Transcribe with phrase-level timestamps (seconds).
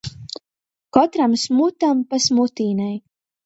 [0.97, 2.93] Kotram smutam pa smutīnei.